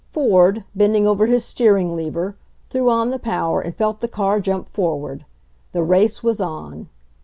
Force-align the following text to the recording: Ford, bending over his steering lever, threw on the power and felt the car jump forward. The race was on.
Ford, 0.07 0.65
bending 0.73 1.05
over 1.05 1.27
his 1.27 1.45
steering 1.45 1.95
lever, 1.95 2.35
threw 2.71 2.89
on 2.89 3.11
the 3.11 3.19
power 3.19 3.61
and 3.61 3.75
felt 3.75 3.99
the 3.99 4.07
car 4.07 4.39
jump 4.39 4.67
forward. 4.67 5.25
The 5.73 5.83
race 5.83 6.23
was 6.23 6.41
on. 6.41 6.89